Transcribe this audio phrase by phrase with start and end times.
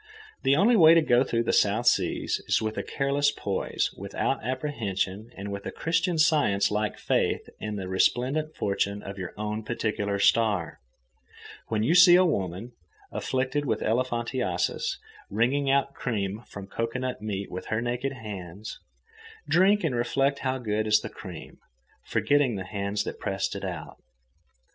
[0.41, 3.93] The only happy way to go through the South Seas is with a careless poise,
[3.95, 9.31] without apprehension, and with a Christian Science like faith in the resplendent fortune of your
[9.37, 10.79] own particular star.
[11.67, 12.71] When you see a woman,
[13.11, 14.97] afflicted with elephantiasis
[15.29, 18.79] wringing out cream from cocoanut meat with her naked hands,
[19.47, 21.59] drink and reflect how good is the cream,
[22.07, 24.01] forgetting the hands that pressed it out.